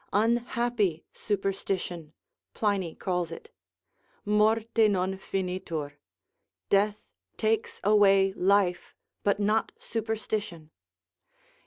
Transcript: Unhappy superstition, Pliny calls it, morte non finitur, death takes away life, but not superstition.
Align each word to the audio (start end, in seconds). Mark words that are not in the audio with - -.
Unhappy 0.13 1.05
superstition, 1.13 2.13
Pliny 2.55 2.95
calls 2.95 3.31
it, 3.31 3.51
morte 4.25 4.87
non 4.87 5.15
finitur, 5.19 5.91
death 6.71 7.05
takes 7.37 7.79
away 7.83 8.33
life, 8.33 8.95
but 9.23 9.39
not 9.39 9.71
superstition. 9.77 10.71